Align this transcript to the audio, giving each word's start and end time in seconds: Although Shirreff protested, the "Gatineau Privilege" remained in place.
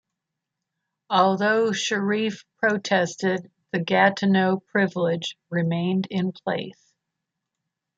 Although 1.11 1.73
Shirreff 1.73 2.43
protested, 2.57 3.51
the 3.71 3.77
"Gatineau 3.81 4.63
Privilege" 4.71 5.37
remained 5.51 6.07
in 6.09 6.31
place. 6.31 6.91